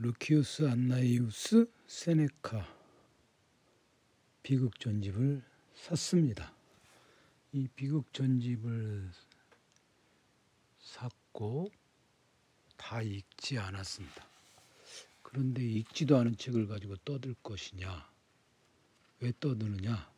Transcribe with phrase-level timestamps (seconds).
[0.00, 2.64] 루키우스 안나이우스 세네카
[4.44, 5.42] 비극 전집을
[5.74, 6.54] 샀습니다.
[7.52, 9.10] 이 비극 전집을
[10.78, 11.72] 샀고
[12.76, 14.28] 다 읽지 않았습니다.
[15.22, 18.08] 그런데 읽지도 않은 책을 가지고 떠들 것이냐?
[19.18, 20.12] 왜 떠드느냐?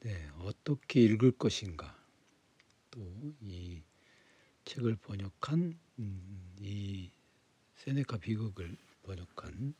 [0.00, 1.98] 네, 어떻게 읽을 것인가?
[2.92, 3.00] 또
[3.42, 3.82] 이
[4.64, 7.10] 책을 번역한 음, 이
[7.80, 9.74] 세네카 비극을 번역한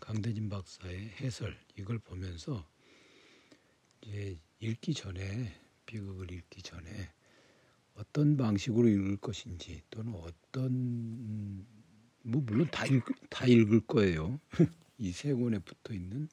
[0.00, 2.68] 강대진 박사의 해설 이걸 보면서
[4.02, 7.10] 이제 읽기 전에 비극을 읽기 전에
[7.94, 11.66] 어떤 방식으로 읽을 것인지 또는 어떤
[12.22, 14.38] 뭐 물론 다 읽, 다 읽을 거예요.
[14.98, 16.28] 이 세 권에 붙어 있는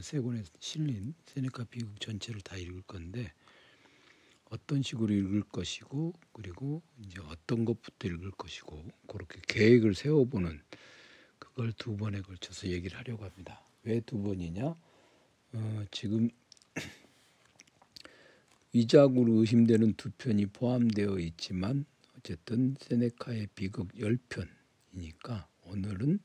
[0.00, 3.30] 세 권에 실린 세네카 비극 전체를 다 읽을 건데
[4.54, 10.60] 어떤 식으로 읽을 것이고 그리고 이제 어떤 것부터 읽을 것이고 그렇게 계획을 세워보는
[11.40, 13.60] 그걸 두 번에 걸쳐서 얘기를 하려고 합니다.
[13.82, 14.76] 왜 두 번이냐?
[15.52, 16.30] 어, 지금
[18.72, 21.84] 위작으로 의심되는 두 편이 포함되어 있지만
[22.16, 26.20] 어쨌든 세네카의 비극 10편이니까 오늘은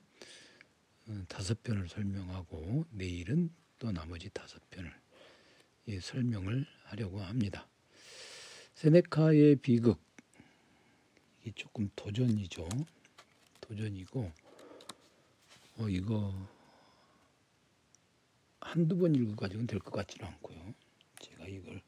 [1.07, 3.49] 어, 다섯 편을 설명하고 내일은
[3.79, 4.93] 또 나머지 다섯 편을
[5.87, 7.67] 예, 설명을 하려고 합니다.
[8.79, 9.99] 세네카의 비극
[11.41, 12.65] 이게 조금 도전이죠.
[13.59, 14.31] 도전이고
[15.79, 16.33] 어 이거
[18.61, 20.73] 한두 번 읽어 가지고는 될 것 같지는 않고요.
[21.19, 21.81] 제가 이걸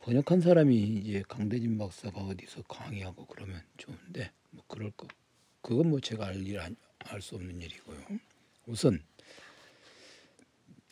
[0.00, 5.06] 번역한 사람이 이제 강대진 박사가 어디서 강의하고 그러면 좋은데 뭐 그럴 거
[5.60, 6.74] 그건 뭐 제가 알일알
[7.20, 8.00] 수 없는 일이고요.
[8.64, 9.02] 우선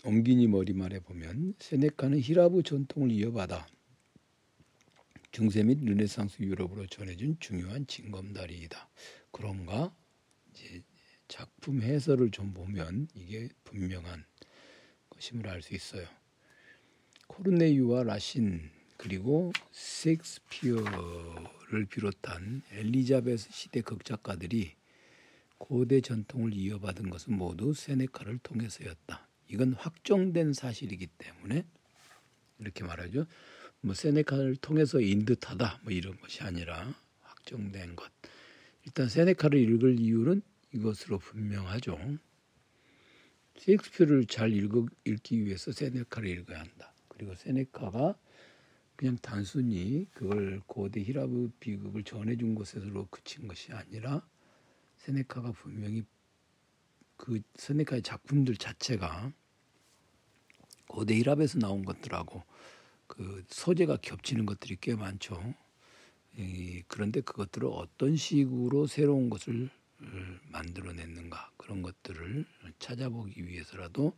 [0.05, 3.67] 옴기니 머리말에 보면 세네카는 히라브 전통을 이어받아
[5.37, 8.89] 중세 및 르네상스 유럽으로 전해진 중요한 징검다리이다.
[9.31, 9.95] 그런가
[10.51, 10.83] 이제
[11.29, 14.25] 작품 해설을 좀 보면 이게 분명한
[15.11, 16.09] 것임을 알 수 있어요.
[17.27, 20.87] 코르네유와 라신 그리고 셰익스피어를
[21.91, 24.75] 비롯한 엘리자베스 시대 극작가들이
[25.59, 29.29] 고대 전통을 이어받은 것은 모두 세네카를 통해서였다.
[29.49, 31.67] 이건 확정된 사실이기 때문에
[32.59, 33.27] 이렇게 말하죠.
[33.81, 38.11] 뭐 세네카를 통해서 인 듯하다 뭐 이런 것이 아니라 확정된 것.
[38.85, 40.43] 일단 세네카를 읽을 이유는
[40.73, 41.99] 이것으로 분명하죠.
[43.59, 46.93] 셰익스피어를 잘 읽어, 읽기 위해서 세네카를 읽어야 한다.
[47.09, 48.17] 그리고 세네카가
[48.97, 54.27] 그냥 단순히 그걸 고대 히라브 비극을 전해준 것으로 그친 것이 아니라
[54.99, 56.03] 세네카가 분명히
[57.17, 59.33] 그 세네카의 작품들 자체가
[60.89, 62.43] 고대 히랍에서 나온 것들하고
[63.07, 65.55] 그 소재가 겹치는 것들이 꽤 많죠.
[66.37, 69.71] 이, 그런데 그것들을 어떤 식으로 새로운 것을
[70.51, 72.45] 만들어냈는가 그런 것들을
[72.79, 74.17] 찾아보기 위해서라도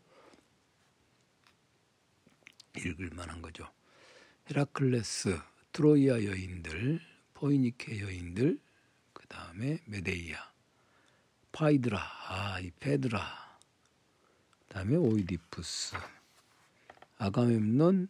[2.76, 3.68] 읽을 만한 거죠.
[4.50, 5.38] 헤라클레스,
[5.72, 7.00] 트로이아 여인들,
[7.34, 8.58] 포이니케 여인들,
[9.12, 10.36] 그 다음에 메데이아,
[11.52, 11.98] 파이드라,
[12.28, 13.58] 아, 이 페드라,
[14.60, 15.96] 그 다음에 오이디푸스,
[17.18, 18.08] 아가멤논,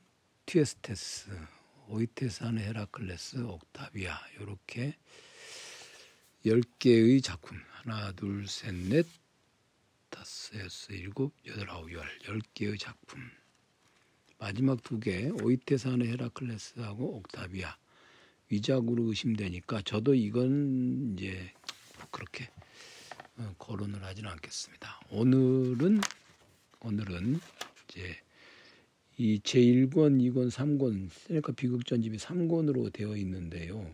[0.49, 1.29] 티에스테스,
[1.89, 4.97] 오이테산 헤라클레스, 옥타비아 이렇게
[6.47, 7.59] 10개의 작품.
[7.83, 9.07] 하나 둘 셋 넷
[10.09, 13.21] 다섯 여섯 일곱 여덟 아홉 열 10개의 작품.
[14.39, 17.77] 마지막 두 개 오이테산의 헤라클레스하고 옥타비아.
[18.49, 21.53] 위작으로 의심되니까 저도 이건 이제
[22.11, 22.49] 그렇게
[23.37, 25.01] 어, 거론을 하지는 않겠습니다.
[25.11, 26.01] 오늘은
[26.81, 27.39] 오늘은
[27.85, 28.19] 이제
[29.21, 33.93] 이 제1권, 2권, 3권 세네카 비극전집이 3권으로 되어 있는데요.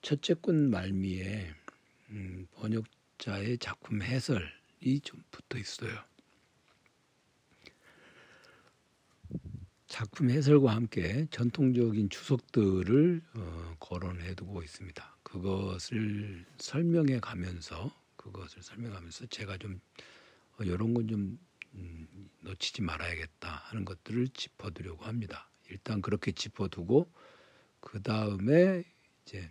[0.00, 1.52] 첫째 권 말미에
[2.10, 5.98] 음, 번역자의 작품 해설이 좀 붙어 있어요.
[9.88, 15.16] 작품 해설과 함께 전통적인 추석들을 어, 거론해 두고 있습니다.
[15.24, 19.80] 그것을 설명해 가면서 그것을 설명하면서 제가 좀
[20.58, 21.40] 어, 이런 건 좀
[21.74, 25.48] 음, 놓치지 말아야겠다 하는 것들을 짚어두려고 합니다.
[25.70, 27.10] 일단 그렇게 짚어두고
[27.80, 28.84] 그 다음에
[29.22, 29.50] 이제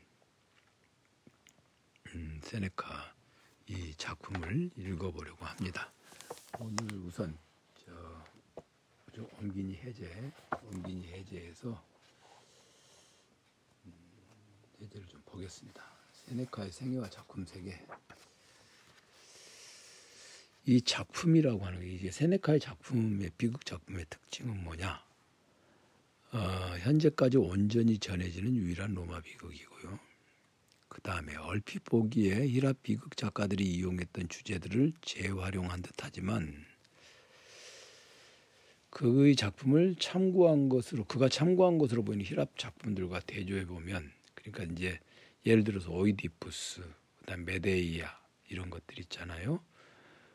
[2.16, 3.14] 음, 세네카
[3.68, 5.92] 이 작품을 읽어보려고 합니다.
[6.60, 7.38] 오늘 우선
[7.86, 7.92] 저,
[9.16, 11.84] 저 엄기니 해제, 엄기니 해제에서
[13.86, 13.94] 음,
[14.82, 15.84] 해제를 좀 보겠습니다.
[16.14, 17.84] 세네카의 생애와 작품 세계
[20.66, 25.04] 이 작품이라고 하는 게 이제 세네카의 작품의 비극 작품의 특징은 뭐냐?
[26.32, 26.38] 어,
[26.80, 30.00] 현재까지 온전히 전해지는 유일한 로마 비극이고요.
[30.88, 36.66] 그 다음에 얼핏 보기에 히랍 비극 작가들이 이용했던 주제들을 재활용한 듯하지만
[38.90, 45.00] 그의 작품을 참고한 것으로 그가 참고한 것으로 보이는 히랍 작품들과 대조해 보면 그러니까 이제
[45.46, 46.84] 예를 들어서 오이디푸스
[47.20, 48.08] 그다음 메데이아
[48.50, 49.64] 이런 것들 있잖아요.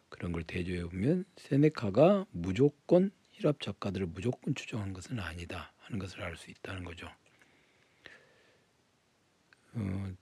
[0.09, 6.37] 그런 걸 대조해 보면 세네카가 무조건 히랍 작가들을 무조건 추정한 것은 아니다 하는 것을 알
[6.37, 7.09] 수 있다는 거죠.
[9.75, 10.13] 어,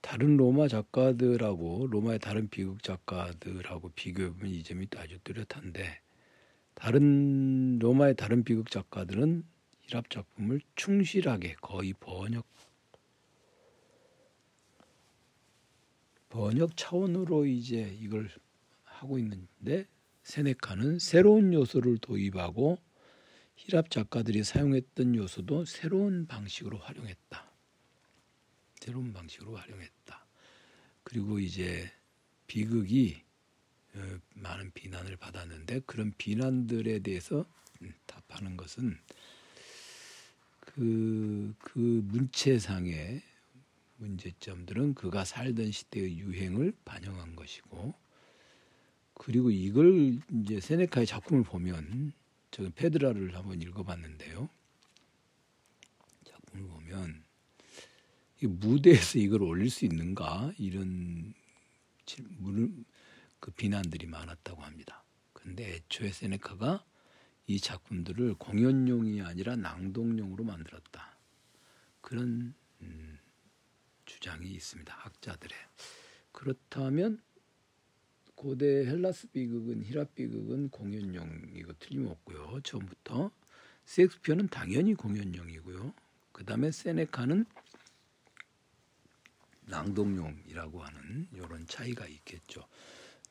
[0.00, 6.00] 다른 로마 작가들하고 로마의 다른 비극 작가들하고 비교해 보면 이 점이 아주 뚜렷한데
[6.74, 9.44] 다른 로마의 다른 비극 작가들은
[9.82, 12.46] 히랍 작품을 충실하게 거의 번역
[16.28, 18.28] 번역 차원으로 이제 이걸
[19.00, 19.86] 하고 있는데
[20.22, 22.78] 세네카는 새로운 요소를 도입하고
[23.56, 27.50] 히랍 작가들이 사용했던 요소도 새로운 방식으로 활용했다.
[28.80, 30.26] 새로운 방식으로 활용했다.
[31.02, 31.90] 그리고 이제
[32.46, 33.22] 비극이
[33.94, 37.46] 어, 많은 비난을 받았는데 그런 비난들에 대해서
[37.80, 38.98] 음, 답하는 것은
[40.60, 43.22] 그, 그 문체상의
[43.96, 47.94] 문제점들은 그가 살던 시대의 유행을 반영한 것이고
[49.18, 52.12] 그리고 이걸 이제 세네카의 작품을 보면
[52.50, 54.48] 저는 페드라를 한번 읽어봤는데요.
[56.24, 57.24] 작품을 보면
[58.42, 61.34] 이 무대에서 이걸 올릴 수 있는가 이런
[62.04, 62.72] 질문을
[63.40, 65.02] 그 비난들이 많았다고 합니다.
[65.32, 66.84] 근데 애초에 세네카가
[67.46, 71.16] 이 작품들을 공연용이 아니라 낭독용으로 만들었다.
[72.00, 73.18] 그런 음,
[74.04, 74.94] 주장이 있습니다.
[74.94, 75.56] 학자들의.
[76.32, 77.22] 그렇다면
[78.36, 82.60] 고대 헬라스 비극은 히랍 비극은 공연용이고 틀림없고요.
[82.62, 83.30] 처음부터
[83.86, 85.94] 섹스피어는 당연히 공연용이고요.
[86.32, 87.46] 그 다음에 세네카는
[89.64, 92.66] 낭독용이라고 하는 이런 차이가 있겠죠.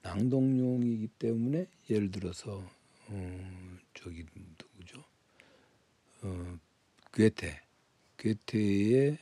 [0.02, 2.68] 낭독용이기 때문에 예를 들어서
[3.08, 5.04] 어, 저기 누구죠?
[6.24, 6.60] 어,
[7.14, 7.62] 괴테,
[8.18, 9.20] 괴테의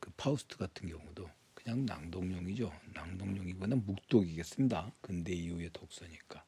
[0.00, 1.28] 그 파우스트 같은 경우도
[1.62, 2.72] 그냥 낭독용이죠.
[2.94, 4.92] 낭독용이거나 묵독이겠습니다.
[5.00, 6.44] 근대 이후의 독서니까.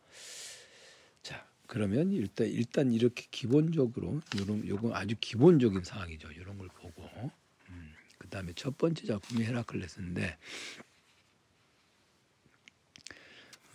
[1.23, 6.33] 자, 그러면 일단 일단 이렇게 기본적으로 요런 요건 아주 기본적인 사항이죠.
[6.33, 7.31] 이런 걸 보고
[7.69, 10.39] 음, 그다음에 첫 번째 작품이 헤라클레스인데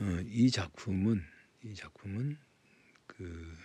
[0.01, 1.23] 어, 이 작품은
[1.63, 2.37] 이 작품은
[3.07, 3.57] 그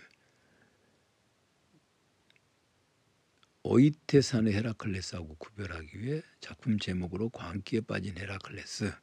[3.67, 8.93] 오이테산의 헤라클레스하고 구별하기 위해 작품 제목으로 광기에 빠진 헤라클레스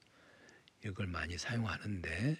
[0.86, 2.38] 이걸 많이 사용하는데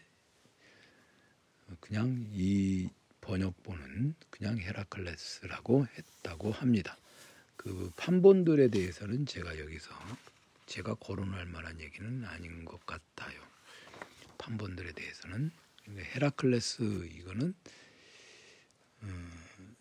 [1.81, 2.89] 그냥 이
[3.23, 6.97] 번역본은 그냥 헤라클레스라고 했다고 합니다.
[7.57, 9.91] 그 판본들에 대해서는 제가 여기서
[10.67, 13.43] 제가 거론할 만한 얘기는 아닌 것 같아요.
[14.39, 15.51] 판본들에 대해서는
[16.15, 16.83] 헤라클레스
[17.17, 17.53] 이거는
[19.03, 19.72] 음,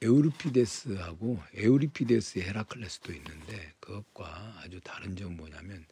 [0.00, 5.84] 에우리피데스하고 에우리피데스의 헤라클레스도 있는데 그것과 아주 다른 점은 뭐냐면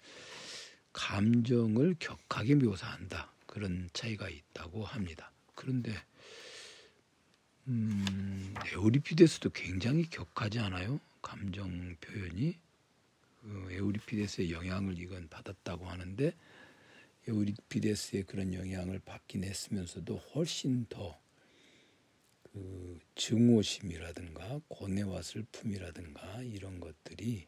[0.93, 5.33] 감정을 격하게 묘사한다 그런 차이가 있다고 합니다.
[5.55, 5.93] 그런데
[7.69, 11.01] 음, 에우리피데스도 굉장히 격하지 않아요?
[11.21, 12.57] 감정 표현이
[13.43, 16.33] 그 에우리피데스의 영향을 이건 받았다고 하는데
[17.27, 21.19] 에우리피데스의 그런 영향을 받긴 했으면서도 훨씬 더
[22.57, 27.47] 그 증오심이라든가 고뇌와 슬픔이라든가 이런 것들이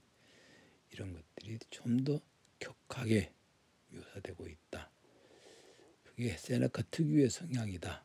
[0.92, 2.20] 이런 것들이 좀 더
[2.58, 3.32] 격하게
[3.88, 4.90] 묘사되고 있다.
[6.04, 8.04] 그게 세네카 특유의 성향이다.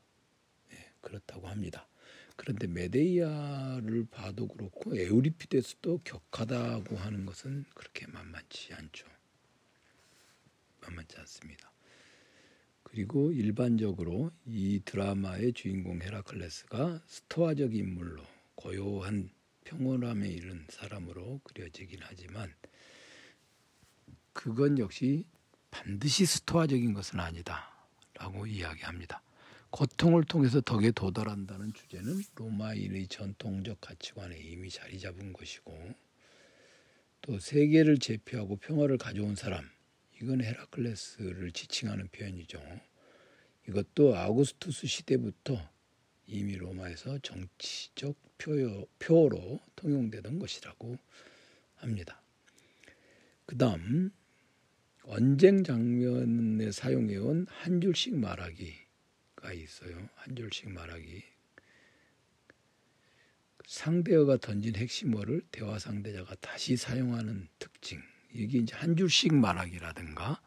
[0.70, 1.90] 네, 그렇다고 합니다.
[2.38, 9.08] 그런데 메데이아를 봐도 그렇고 에우리피데스도 격하다고 하는 것은 그렇게 만만치 않죠.
[10.80, 11.73] 만만치 않습니다.
[12.94, 18.22] 그리고 일반적으로 이 드라마의 주인공 헤라클레스가 스토아적 인물로
[18.54, 19.32] 고요한
[19.64, 22.54] 평온함에 이른 사람으로 그려지긴 하지만
[24.32, 25.26] 그건 역시
[25.72, 29.24] 반드시 스토아적인 것은 아니다라고 이야기합니다.
[29.72, 35.96] 고통을 통해서 덕에 도달한다는 주제는 로마인의 전통적 가치관에 이미 자리 잡은 것이고
[37.22, 39.68] 또 세계를 제패하고 평화를 가져온 사람
[40.22, 42.62] 이건 헤라클레스를 지칭하는 표현이죠.
[43.68, 45.58] 이것도 아우구스투스 시대부터
[46.26, 50.98] 이미 로마에서 정치적 표요, 표로 통용되던 것이라고
[51.76, 52.22] 합니다.
[53.46, 54.12] 그 다음
[55.04, 60.10] 언쟁 장면에 사용해온 한 줄씩 말하기가 있어요.
[60.16, 61.24] 한 줄씩 말하기.
[63.66, 68.02] 상대어가 던진 핵심어를 대화 상대자가 다시 사용하는 특징
[68.34, 70.42] 이게 이제 한 줄씩 말하기라든가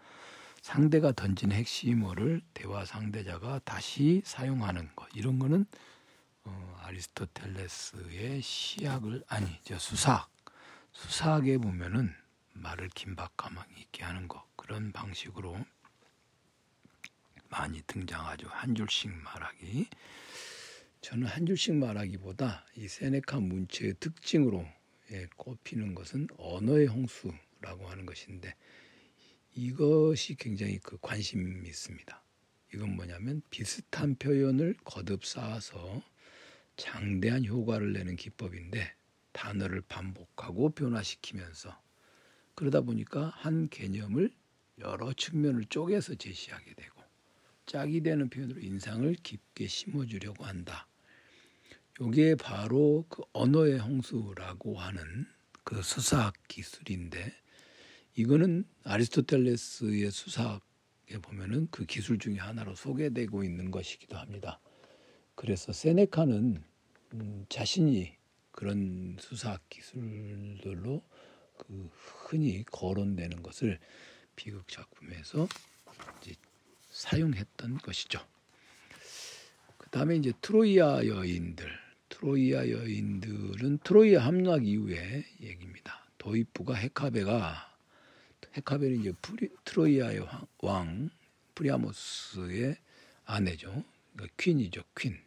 [0.61, 5.64] 상대가 던진 핵심어를 대화 상대자가 다시 사용하는 것 이런 거는
[6.45, 10.31] 어, 아리스토텔레스의 시학을 아니 저 수사학
[10.93, 12.12] 수사학에 보면은
[12.55, 15.64] 말을 긴박감 있게 하는 것 그런 방식으로
[17.49, 18.49] 많이 등장하죠.
[18.49, 19.88] 한 줄씩 말하기.
[21.00, 24.66] 저는 한 줄씩 말하기보다 이 세네카 문체의 특징으로
[25.12, 27.33] 예, 꼽히는 것은 언어의 홍수
[27.67, 28.55] 라고 하는 것인데
[29.55, 32.23] 이것이 굉장히 그 관심이 있습니다.
[32.75, 36.03] 이건 뭐냐면 비슷한 표현을 거듭 쌓아서
[36.77, 38.95] 장대한 효과를 내는 기법인데
[39.33, 41.77] 단어를 반복하고 변화시키면서
[42.55, 44.31] 그러다 보니까 한 개념을
[44.79, 47.03] 여러 측면을 쪼개서 제시하게 되고
[47.67, 50.87] 짝이 되는 표현으로 인상을 깊게 심어주려고 한다.
[52.01, 55.27] 요게 바로 그 언어의 홍수라고 하는
[55.65, 57.35] 그 수사학 기술인데
[58.17, 64.59] 이거는 아리스토텔레스의 수사학에 보면은 그 기술 중에 하나로 소개되고 있는 것이기도 합니다.
[65.35, 66.63] 그래서 세네카는
[67.13, 68.17] 음, 자신이
[68.53, 71.03] 그런 수사학 기술들로
[71.59, 73.79] 그 흔히 거론되는 것을
[74.35, 75.47] 비극 작품에서
[76.23, 76.35] 이제
[76.89, 78.19] 사용했던 것이죠.
[79.77, 81.71] 그 다음에 이제 트로이아 여인들
[82.09, 86.07] 트로이아 여인들은 트로이아 함락 이후의 얘기입니다.
[86.17, 87.75] 도입부가 헤카베가
[88.57, 91.11] 헤카베는 이제 프리, 트로이아의 왕, 왕
[91.55, 92.77] 프리아모스의
[93.25, 93.85] 아내죠.
[94.15, 95.19] 그러니까 queen이죠, queen.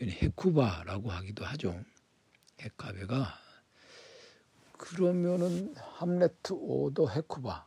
[0.00, 1.82] 헤쿠바라고 하기도 하죠.
[2.60, 3.34] 헤카베가
[4.78, 7.66] 그러면은 Hamlet oder Hekuba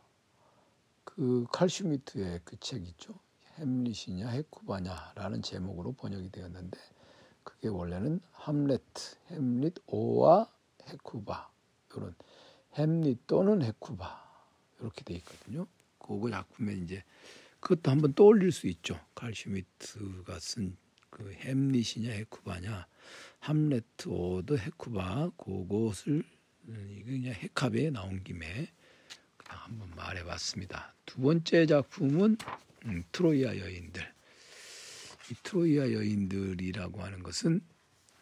[1.04, 3.14] 그 칼 슈미트의 그 책 있죠.
[3.58, 6.78] 햄릿이냐 헤쿠바냐라는 제목으로 번역이 되었는데
[7.44, 10.50] 그게 원래는 함레트, 햄릿 오와
[10.88, 11.50] 헤쿠바
[11.94, 12.16] 이런
[12.74, 14.23] 햄릿 또는 헤쿠바
[14.84, 15.66] 이렇게 돼 있거든요.
[15.98, 17.02] 그거 작품에 이제
[17.60, 19.00] 그것도 한번 떠올릴 수 있죠.
[19.14, 20.76] 칼슈미트가 쓴
[21.14, 22.88] 그 햄릿이냐 헤쿠바냐
[23.38, 26.24] 함레트 오드 헤쿠바 그것을
[26.66, 28.72] 그냥 헤카베에 나온 김에
[29.36, 30.94] 그냥 한번 말해봤습니다.
[31.06, 32.36] 두 번째 작품은
[32.86, 34.02] 음, 트로이아 여인들.
[35.30, 37.60] 이 트로이아 여인들이라고 하는 것은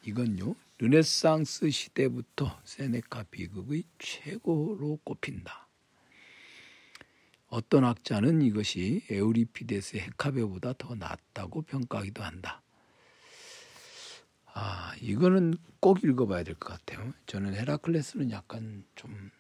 [0.05, 5.67] 이건요 르네상스 시대부터 세네카 비극의 최고로 꼽힌다.
[7.53, 12.63] 어떤 학자는 이것이 에우리피데스의 헤카베보다 더 낫다고 평가하기도 한다.
[14.55, 17.13] 아, 이거는 꼭 읽어봐야 될 것 같아요.
[17.27, 19.31] 저는 헤라클레스는 약간 좀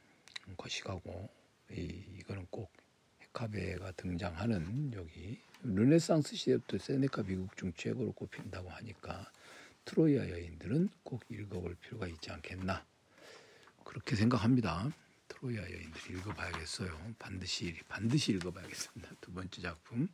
[0.59, 1.31] 거시가고
[1.71, 2.71] 이, 이거는 꼭
[3.23, 9.31] 헤카베가 등장하는 여기 르네상스 시대부터 세네카 미국 중 최고로 꼽힌다고 하니까
[9.87, 12.85] 트로이아 여인들은 꼭 읽어볼 필요가 있지 않겠나
[13.85, 14.91] 그렇게 생각합니다.
[15.43, 17.15] 트로이아 여인들 읽어봐야겠어요.
[17.19, 19.11] 반드시 반드시 읽어봐야겠습니다.
[19.21, 20.09] 두 번째 작품.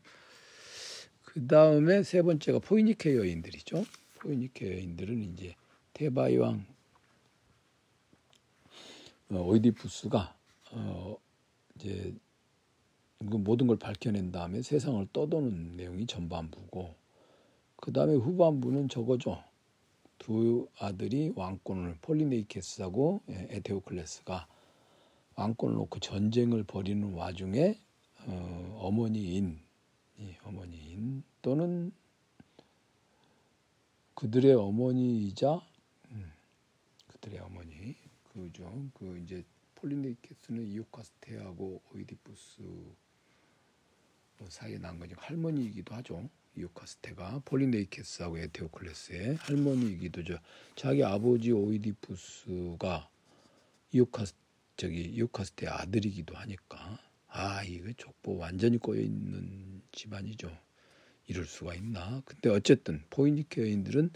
[1.22, 3.84] 그 다음에 세 번째가 포이니케 여인들이죠.
[4.20, 5.54] 포이니케 여인들은 이제
[5.92, 6.64] 테바이 왕
[9.30, 10.34] 어, 오이디푸스가
[10.72, 11.16] 어,
[11.74, 12.14] 이제
[13.18, 16.94] 그 모든 걸 밝혀낸 다음에 세상을 떠도는 내용이 전반부고
[17.76, 19.44] 그 다음에 후반부는 저거죠.
[20.18, 24.48] 두 아들이 왕권을 폴리네이케스하고 예, 에테오클레스가
[25.38, 27.78] 왕권을 놓고 전쟁을 벌이는 와중에
[28.26, 29.60] 어, 어머니인
[30.42, 31.92] 어머니인 또는
[34.16, 35.62] 그들의 어머니이자
[36.10, 36.32] 음,
[37.06, 37.94] 그들의 어머니
[38.32, 39.44] 그죠 그 이제
[39.76, 42.62] 폴리네이케스는 이오카스테하고 오이디푸스
[44.48, 45.14] 사이에 난 거죠.
[45.18, 46.28] 할머니이기도 하죠.
[46.56, 50.38] 이오카스테가 폴리네이케스하고 에테오클레스의 할머니이기도 죠.
[50.74, 53.08] 자기 아버지 오이디푸스가
[53.92, 54.34] 이오카스
[54.78, 60.50] 저기 이오카스테의 아들이기도 하니까 아 이거 족보 완전히 꼬여 있는 집안이죠.
[61.26, 62.22] 이럴 수가 있나?
[62.24, 64.10] 근데 어쨌든 포이니케 여인들은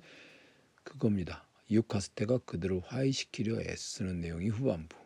[0.84, 1.46] 그겁니다.
[1.68, 4.96] 이오카스테가 그들을 화해시키려 애쓰는 내용이 후반부.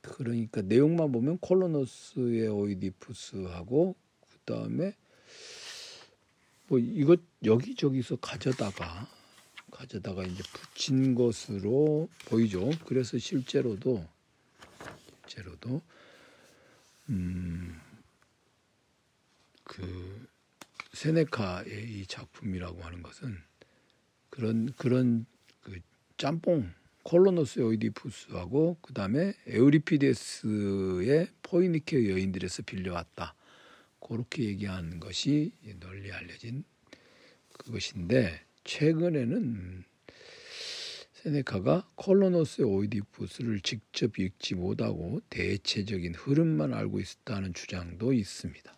[0.00, 3.96] 그러니까 내용만 보면 콜로노스의 오이디푸스하고
[4.44, 4.94] 다음에
[6.68, 9.08] 뭐 이것 여기저기서 가져다가
[9.70, 12.70] 가져다가 이제 붙인 것으로 보이죠.
[12.86, 14.06] 그래서 실제로도
[15.32, 15.82] 실제로도
[17.10, 17.92] 음
[19.72, 20.28] 그
[20.92, 23.38] 세네카의 이 작품이라고 하는 것은
[24.28, 25.24] 그런 그런
[25.62, 25.80] 그
[26.18, 26.70] 짬뽕
[27.04, 33.34] 콜로노스 오이디푸스하고 그 다음에 에우리피데스의 포이니케 여인들에서 빌려왔다.
[34.00, 36.64] 그렇게 얘기하는 것이 널리 알려진
[37.54, 39.84] 그것인데 최근에는
[41.22, 48.76] 세네카가 콜로노스의 오이디푸스를 직접 읽지 못하고 대체적인 흐름만 알고 있었다는 주장도 있습니다.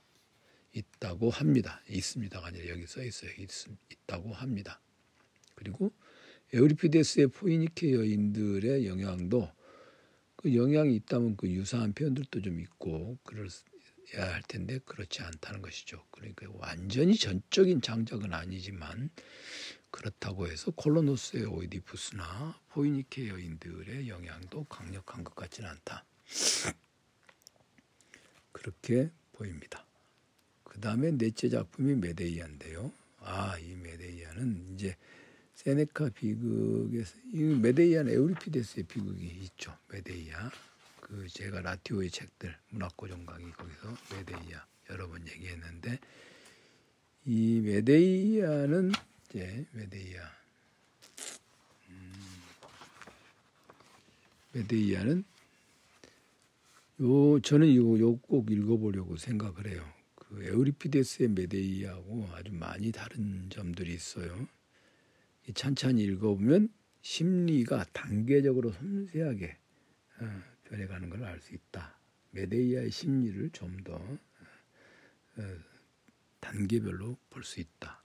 [0.75, 1.81] 있다고 합니다.
[1.89, 3.31] 있습니다가 아니라 여기 써 있어요.
[3.39, 3.49] 있,
[3.91, 4.79] 있다고 합니다.
[5.55, 5.91] 그리고
[6.53, 9.51] 에우리피데스의 포이니케 여인들의 영향도
[10.37, 13.49] 그 영향이 있다면 그 유사한 표현들도 좀 있고 그래야
[14.19, 16.05] 할 텐데 그렇지 않다는 것이죠.
[16.11, 19.09] 그러니까 완전히 전적인 장작은 아니지만
[19.95, 26.05] 그렇다고 해서 콜로노스의 오이디푸스나 포이니케 여인들의 영향도 강력한 것 같지는 않다.
[28.51, 29.87] 그렇게 보입니다.
[30.65, 32.91] 그 다음에 넷째 작품이 메데이아인데요.
[33.21, 34.97] 아, 이 메데이아는 이제
[35.55, 39.77] 세네카 비극에서 이 메데이아는 에우리피데스의 비극이 있죠.
[39.91, 40.51] 메데이아.
[41.03, 46.01] 그 제가 라티오의 책들 문학고정 강의 거기서 메데이아 여러 번 얘기했는데
[47.27, 48.93] 이 메데이아는
[49.35, 50.23] 이제 메데이아.
[51.89, 52.13] 음,
[54.53, 55.25] 메데이아는
[57.01, 59.93] 요 저는 이거 요 꼭 읽어보려고 생각을 해요.
[60.15, 64.47] 그 에우리피데스의 메데이아하고 아주 많이 다른 점들이 있어요.
[65.53, 66.69] 찬찬히 읽어보면
[67.03, 69.59] 심리가 단계적으로 섬세하게
[70.21, 71.99] 어, 변해가는 걸 알 수 있다.
[72.31, 75.57] 메데이아의 심리를 좀더 어,
[76.39, 78.04] 단계별로 볼 수 있다.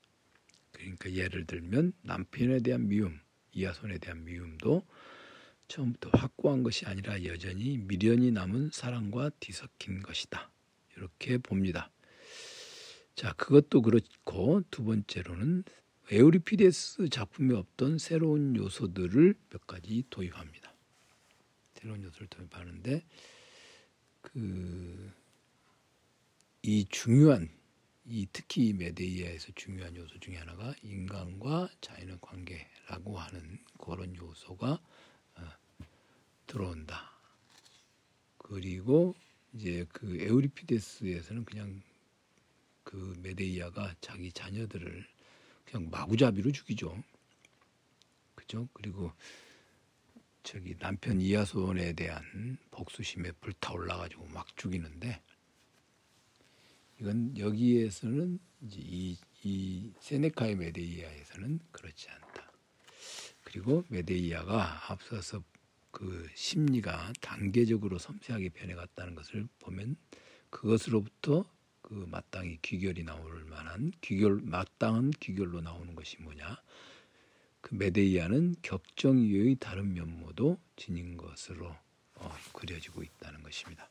[0.80, 3.20] 그러니까 예를 들면 남편에 대한 미움,
[3.52, 4.86] 이하손에 대한 미움도
[5.68, 10.50] 처음부터 확고한 것이 아니라 여전히 미련이 남은 사랑과 뒤섞인 것이다.
[10.98, 11.92] 이렇게 봅니다.
[13.14, 15.64] 자, 그것도 그렇고 두 번째로는
[16.10, 20.74] 에우리피데스 작품에 없던 새로운 요소들을 몇 가지 도입합니다.
[21.76, 23.04] 새로운 요소를 도입하는데
[24.22, 25.20] 그
[26.62, 27.50] 이 중요한
[28.12, 34.80] 이 특히 메데이아에서 중요한 요소 중에 하나가 인간과 자연의 관계라고 하는 그런 요소가
[35.36, 35.50] 어,
[36.48, 37.12] 들어온다.
[38.40, 39.14] 그리고
[39.54, 41.84] 이제 그 에우리피데스에서는 그냥
[42.84, 45.08] 그 메데이아가 자기 자녀들을
[45.66, 47.04] 그냥 마구잡이로 죽이죠.
[48.34, 48.68] 그죠?
[48.74, 49.14] 그리고
[50.42, 55.22] 저기 남편 이하손에 대한 복수심에 불타올라 가지고 막 죽이는데
[57.00, 62.52] 이건 여기에서는 이제 이, 이 세네카의 메데이아에서는 그렇지 않다.
[63.44, 65.42] 그리고 메데이아가 앞서서
[65.92, 69.96] 그 심리가 단계적으로 섬세하게 변해갔다는 것을 보면
[70.50, 71.46] 그것으로부터
[71.82, 76.62] 그 마땅히 귀결이 나올 만한 귀결 마땅한 귀결로 나오는 것이 뭐냐?
[77.62, 81.76] 그 메데이아는 격정 이의 다른 면모도 지닌 것으로
[82.16, 83.90] 어, 그려지고 있다는 것입니다.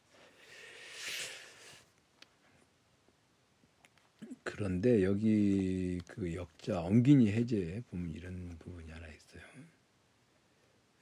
[4.49, 9.43] 그런데 여기 그 역자 엉기니 해제에 보면 이런 부분이 하나 있어요.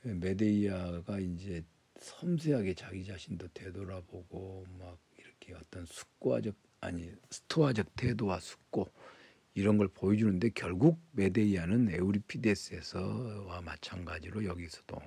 [0.03, 1.63] 메데이아가 이제
[2.01, 8.91] 섬세하게 자기 자신도 되돌아보고 막 이렇게 어떤 숙고적 아니 스토아적 태도와 숙고
[9.55, 15.01] 이런 걸 보여주는데 결국 메데이아는 에우리피데스에서와 마찬가지로 여기서도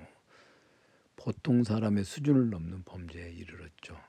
[1.18, 4.00] 보통 사람의 수준을 넘는 범죄에 이르렀죠.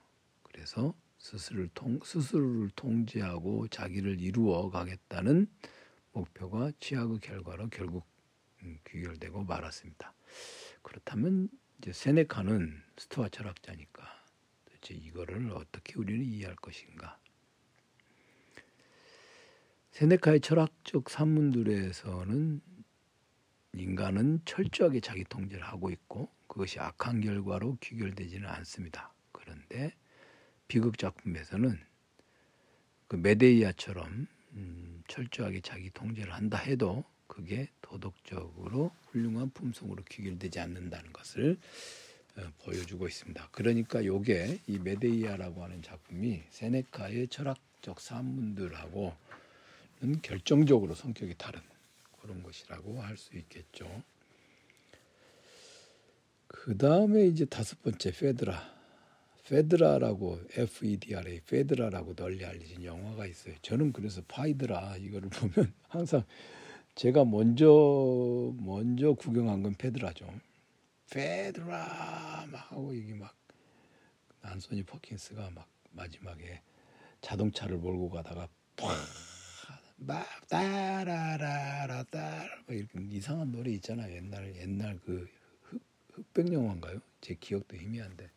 [0.44, 5.48] 그래서 스스로를, 통, 스스로를 통제하고 자기를 이루어 가겠다는
[6.12, 8.06] 목표가 취약의 결과로 결국
[8.62, 10.14] 음, 귀결되고 말았습니다.
[10.82, 14.02] 그렇다면 이제 세네카는 스토아 철학자니까
[14.64, 17.18] 도대체 이거를 어떻게 우리는 이해할 것인가?
[19.92, 22.62] 세네카의 철학적 산문들에서는
[23.74, 29.12] 인간은 철저하게 자기 통제를 하고 있고 그것이 악한 결과로 귀결되지는 않습니다.
[29.32, 29.94] 그런데
[30.70, 31.80] 비극 작품에서는
[33.08, 41.58] 그 메데이아처럼 음, 철저하게 자기 통제를 한다 해도 그게 도덕적으로 훌륭한 품성으로 귀결되지 않는다는 것을
[42.36, 43.48] 어, 보여주고 있습니다.
[43.50, 49.16] 그러니까 요게 이 메데이아라고 하는 작품이 세네카의 철학적 산문들하고는
[50.22, 51.60] 결정적으로 성격이 다른
[52.22, 54.04] 그런 것이라고 할 수 있겠죠.
[56.46, 58.79] 그 다음에 이제 다섯 번째 페드라.
[59.50, 63.56] 페드라라고 FEDRA 페드라라고 널리 알려진 영화가 있어요.
[63.62, 66.22] 저는 그래서 파이드라 이거를 보면 항상
[66.94, 70.32] 제가 먼저 먼저 구경한 건 페드라죠.
[71.10, 73.34] 페드라 막 하고 이게 막
[74.42, 76.62] 안소니 퍼킨스가 막 마지막에
[77.20, 84.14] 자동차를 몰고 가다가 팍막 따라라라 따라 막 이렇게 이상한 노래 있잖아요.
[84.14, 85.28] 옛날 옛날 그
[85.62, 85.82] 흑,
[86.12, 87.00] 흑백 영화인가요?
[87.20, 88.30] 제 기억도 희미한데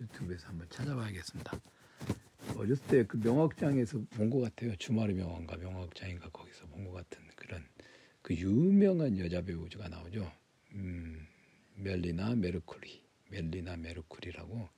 [0.00, 1.60] 유튜브에서 한번 찾아봐야겠습니다.
[2.56, 4.74] 어렸을 때 그 명확장에서 본 것 같아요.
[4.76, 7.66] 주말의 명화인가 명확장인가 거기서 본 것 같은 그런
[8.22, 10.30] 그 유명한 여자 배우가 나오죠.
[10.72, 11.26] 음,
[11.76, 14.68] 멜리나 메르쿠리, 멜리나 메르쿠리라고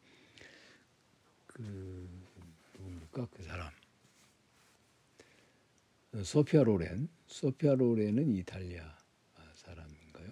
[1.46, 2.08] 그
[2.78, 3.70] 누굽니까 그 사람
[6.24, 8.96] 소피아 로렌, 소피아 로렌은 이탈리아
[9.54, 10.30] 사람인가요?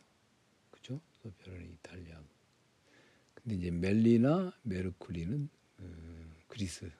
[0.70, 1.00] 그죠?
[1.22, 1.78] 소피아 로렌.
[3.42, 5.48] 근데 이제 멜리나 메르쿠리는
[5.78, 6.90] 어, 그리스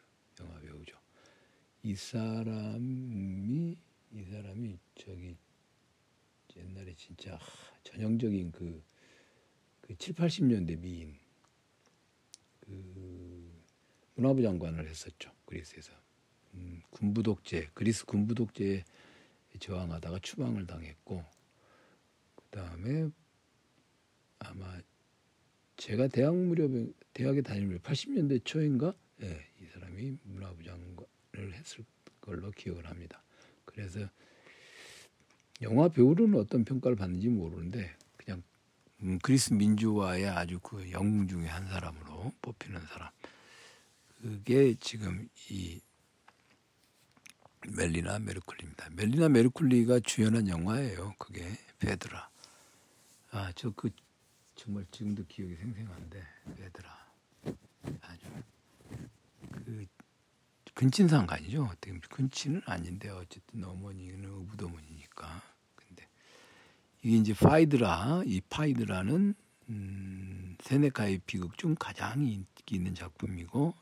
[0.40, 0.98] 영화 배우죠.
[1.82, 3.76] 이 사람이
[4.12, 5.36] 이 사람이 저기
[6.56, 7.38] 옛날에 진짜
[7.84, 8.82] 전형적인 그,
[9.80, 11.18] 그 7, 80년대 미인
[12.60, 13.62] 그
[14.14, 15.32] 문화부 장관을 했었죠.
[15.46, 15.92] 그리스에서.
[16.54, 18.84] 음, 군부 독재, 그리스 군부 독재에
[19.58, 21.24] 저항하다가 추방을 당했고
[22.36, 23.10] 그다음에
[24.40, 24.80] 아마
[25.80, 31.84] 제가 대학 무렵에 대학에 무렵 80년대 초인가 예, 이 사람이 문화부 장관을 했을
[32.20, 33.22] 걸로 기억을 합니다.
[33.64, 34.00] 그래서
[35.62, 38.42] 영화 배우로는 어떤 평가를 받는지 모르는데 그냥
[39.02, 43.08] 음, 그리스 민주화의 아주 그 영웅 중에 한 사람으로 뽑히는 사람.
[44.20, 45.80] 그게 지금 이
[47.74, 48.90] 멜리나 메르쿨리입니다.
[48.90, 51.14] 멜리나 메르쿨리가 주연한 영화예요.
[51.18, 52.28] 그게 페드라.
[53.30, 53.88] 아, 저 그
[54.60, 56.22] 정말 지금도 기억이 생생한데
[56.54, 57.06] 페드라.
[58.02, 58.26] 아주
[59.52, 59.86] 그
[60.74, 61.64] 근친상간이죠.
[61.64, 65.42] 어떻게 보면 근친은 아닌데 어쨌든 어머니는 의붓어머니니까.
[65.74, 66.06] 근데
[67.02, 69.34] 이게 이제 파이드라, 이 파이드라는
[69.70, 73.72] 음, 세네카의 비극 중 가장 인기 있는 작품이고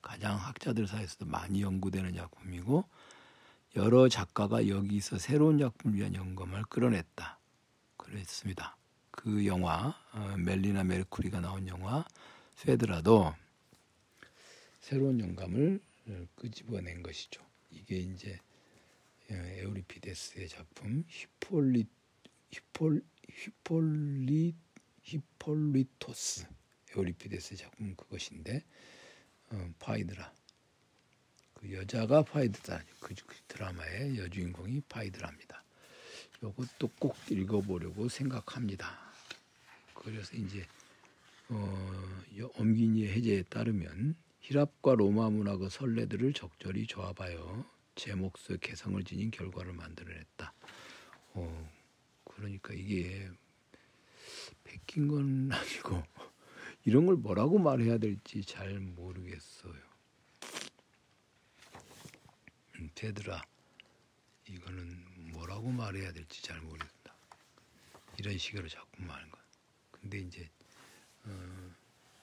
[0.00, 2.84] 가장 학자들 사이에서도 많이 연구되는 작품이고
[3.74, 7.40] 여러 작가가 여기서 새로운 작품을 위한 영감을 끌어냈다.
[7.96, 8.76] 그랬습니다.
[9.22, 12.06] 그 영화 어, 멜리나 메르쿠리가 나온 영화
[12.62, 13.34] 페드라도
[14.80, 17.44] 새로운 영감을 어, 끄집어낸 것이죠.
[17.70, 18.38] 이게 이제
[19.30, 21.86] 어, 에우리피데스의 작품 히폴리
[22.50, 24.54] 히폴 히폴리
[25.02, 26.46] 히폴리토스
[26.96, 28.64] 에우리피데스의 작품 그것인데
[29.50, 30.32] 어, 파이드라
[31.52, 32.82] 그 여자가 파이드라.
[33.00, 35.62] 그, 그 드라마의 여주인공이 파이드랍니다.
[36.42, 39.09] 이것도 꼭 읽어보려고 생각합니다.
[40.00, 40.66] 그래서 이제
[41.50, 42.12] 어,
[42.54, 50.54] 엄기니의 해제에 따르면 희랍과 로마 문학의 선례들을 적절히 조합하여 제목서 개성을 지닌 결과를 만들어냈다.
[51.34, 51.70] 어,
[52.24, 53.28] 그러니까 이게
[54.64, 56.02] 베낀 건 아니고
[56.84, 59.90] 이런 걸 뭐라고 말해야 될지 잘 모르겠어요.
[62.94, 63.42] 되더라.
[64.48, 67.14] 이거는 뭐라고 말해야 될지 잘 모르겠다.
[68.18, 69.39] 이런 식으로 자꾸 말하는 거.
[70.00, 70.48] 근데 이제
[71.24, 71.30] 어,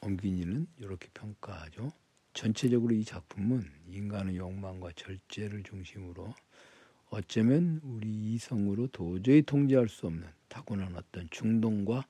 [0.01, 1.91] 엄기니는 이렇게 평가하죠.
[2.33, 6.33] 전체적으로 이 작품은 인간의 욕망과 절제를 중심으로
[7.09, 12.05] 어쩌면 우리 이성으로 도저히 통제할 수 없는 타고난 어떤 충동과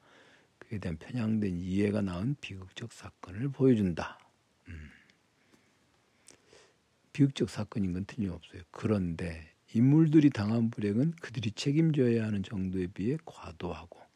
[0.59, 4.19] 그에 대한 편향된 이해가 낳은 비극적 사건을 보여준다.
[7.17, 8.61] 비극적 사건인 건 틀림없어요.
[8.69, 14.06] 그런데 인물들이 당한 불행은 그들이 책임져야 하는 정도에 비해 과도하고 어,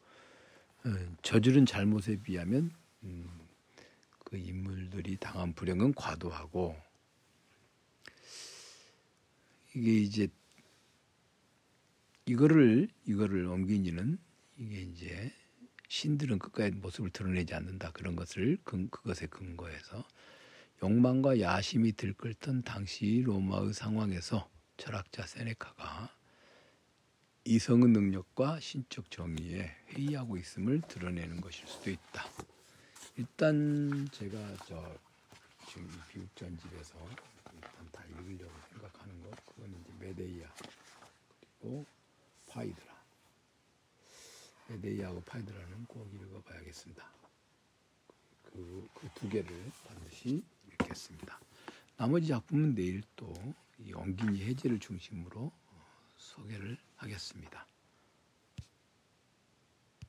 [1.21, 2.71] 저지른 잘못에 비하면
[3.03, 3.29] 음,
[4.25, 6.75] 그 인물들이 당한 불행은 과도하고
[9.75, 10.27] 이게 이제
[12.25, 14.17] 이거를 이거를 옮기니는
[14.57, 15.31] 이게 이제
[15.87, 20.05] 신들은 끝까지 모습을 드러내지 않는다 그런 것을 그, 그것에 근거해서
[20.83, 26.20] 욕망과 야심이 들끓던 당시 로마의 상황에서 철학자 세네카가
[27.43, 32.25] 이성의 능력과 신적 정의에 회의하고 있음을 드러내는 것일 수도 있다.
[33.17, 34.95] 일단 제가 저
[35.69, 36.95] 지금 비극 전집에서
[37.53, 40.47] 일단 다 읽으려고 생각하는 것 그건 이제 메데이아
[41.59, 41.85] 그리고
[42.47, 43.01] 파이드라
[44.69, 47.11] 메데이아하고 파이드라는 꼭 읽어봐야겠습니다.
[48.43, 50.43] 그 그 두 개를 반드시
[50.77, 51.39] 하겠습니다.
[51.97, 53.33] 나머지 작품은 내일 또
[53.85, 55.85] 이 엉기니 해제를 중심으로 어,
[56.17, 57.70] 소개를 하겠습니다.